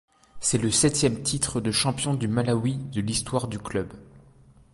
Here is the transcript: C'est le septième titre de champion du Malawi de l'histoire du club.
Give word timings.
C'est 0.39 0.57
le 0.57 0.71
septième 0.71 1.21
titre 1.21 1.61
de 1.61 1.69
champion 1.69 2.15
du 2.15 2.27
Malawi 2.27 2.75
de 2.91 3.01
l'histoire 3.01 3.47
du 3.47 3.59
club. 3.59 3.93